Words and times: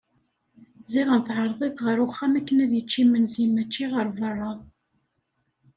Ziɣen 0.91 1.21
teɛreḍ-it 1.25 1.77
ɣer 1.85 1.97
uxxam 2.05 2.33
akken 2.39 2.57
ad 2.63 2.71
yečč 2.75 2.93
imensi 3.03 3.45
mačči 3.47 3.85
ɣer 3.93 4.07
berra. 4.17 4.51